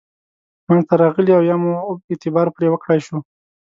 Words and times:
منځته 0.67 0.93
راغلي 1.03 1.31
او 1.37 1.43
یا 1.49 1.55
موږ 1.63 1.77
اعتبار 2.11 2.47
پرې 2.55 2.67
وکړای 2.69 2.99
شو. 3.05 3.17